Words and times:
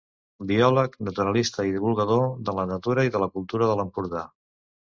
Biòleg, 0.51 0.95
naturalista 1.09 1.67
i 1.67 1.75
divulgador 1.75 2.25
de 2.49 2.57
la 2.63 2.67
natura 2.73 3.07
i 3.11 3.15
la 3.27 3.31
cultura 3.37 3.71
de 3.73 3.79
l'Empordà. 3.83 4.29